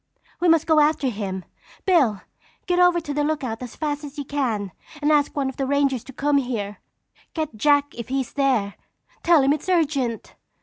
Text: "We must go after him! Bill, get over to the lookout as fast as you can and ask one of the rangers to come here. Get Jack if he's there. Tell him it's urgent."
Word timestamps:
"We 0.39 0.47
must 0.47 0.65
go 0.65 0.79
after 0.79 1.09
him! 1.09 1.45
Bill, 1.85 2.21
get 2.65 2.79
over 2.79 2.99
to 2.99 3.13
the 3.13 3.23
lookout 3.23 3.61
as 3.61 3.75
fast 3.75 4.03
as 4.03 4.17
you 4.17 4.25
can 4.25 4.71
and 4.99 5.11
ask 5.11 5.35
one 5.35 5.47
of 5.47 5.57
the 5.57 5.67
rangers 5.67 6.03
to 6.05 6.11
come 6.11 6.37
here. 6.37 6.79
Get 7.35 7.55
Jack 7.55 7.93
if 7.93 8.07
he's 8.09 8.33
there. 8.33 8.77
Tell 9.21 9.43
him 9.43 9.53
it's 9.53 9.69
urgent." 9.69 10.33